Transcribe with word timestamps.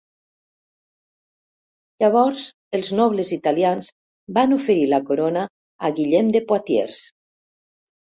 Llavors 2.03 2.45
els 2.77 2.89
nobles 2.99 3.29
italians 3.37 3.89
van 4.39 4.55
oferir 4.57 4.87
la 4.95 5.01
corona 5.11 5.45
a 5.89 5.93
Guillem 6.01 6.33
de 6.37 6.43
Poitiers. 6.53 7.03